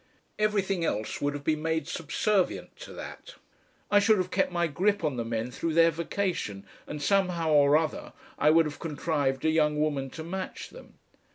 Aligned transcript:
Everything 0.39 0.83
else 0.83 1.21
would 1.21 1.35
have 1.35 1.43
been 1.43 1.61
made 1.61 1.87
subservient 1.87 2.75
to 2.77 2.91
that. 2.93 3.35
I 3.91 3.99
should 3.99 4.17
have 4.17 4.31
kept 4.31 4.51
my 4.51 4.65
grip 4.65 5.03
on 5.03 5.15
the 5.15 5.23
men 5.23 5.51
through 5.51 5.75
their 5.75 5.91
vacation, 5.91 6.65
and 6.87 6.99
somehow 6.99 7.51
or 7.51 7.77
other 7.77 8.11
I 8.39 8.49
would 8.49 8.65
have 8.65 8.79
contrived 8.79 9.45
a 9.45 9.51
young 9.51 9.79
woman 9.79 10.09
to 10.09 10.23
match 10.23 10.69
them. 10.71 10.95